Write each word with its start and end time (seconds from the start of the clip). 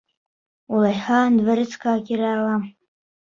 Улайһа, 0.77 1.19
дворецҡа 1.41 1.93
кире 2.09 2.27
алам! 2.33 2.65